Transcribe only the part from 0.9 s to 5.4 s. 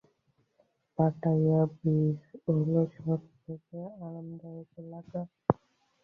Pattaya beach হল সবথেকে আরামদায়ক এলাকা।